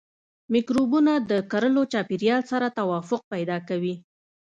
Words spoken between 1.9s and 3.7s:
چاپیریال سره توافق پیدا